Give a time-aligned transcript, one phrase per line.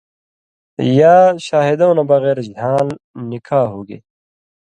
[0.99, 1.15] یا
[1.45, 2.87] شاہِدؤں نہ بغیر ژھان٘ل
[3.29, 3.97] (نِکاح) ہُوگے۔